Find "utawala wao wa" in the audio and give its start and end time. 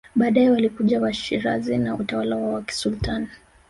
1.95-2.61